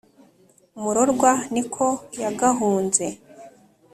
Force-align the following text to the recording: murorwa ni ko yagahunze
murorwa 0.81 1.31
ni 1.53 1.63
ko 1.73 1.87
yagahunze 2.21 3.05